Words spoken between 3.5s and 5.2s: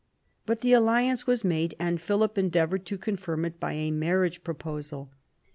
by a marriage proposal.